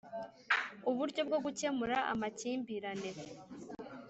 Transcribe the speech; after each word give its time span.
Uburyo 0.89 1.21
bwo 1.27 1.37
gukemura 1.45 1.97
amakimbirane 2.13 3.09